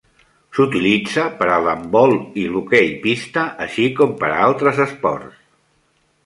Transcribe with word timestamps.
S'utilitza 0.59 1.25
per 1.41 1.49
a 1.55 1.57
l'handbol 1.65 2.13
i 2.45 2.45
l'hoqueipista, 2.55 3.45
així 3.67 3.87
com 4.01 4.17
per 4.23 4.31
a 4.31 4.41
altres 4.47 4.83
esports. 4.89 5.39